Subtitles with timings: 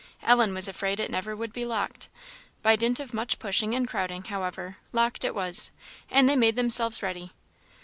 [0.23, 2.09] Ellen was afraid it never would be locked.
[2.63, 5.69] By dint of much pushing and crowding, however, locked it was;
[6.09, 7.33] and they made themselves ready.